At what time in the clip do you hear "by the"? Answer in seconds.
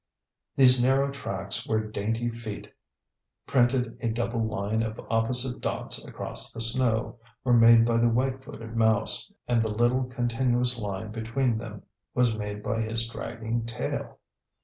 7.85-8.07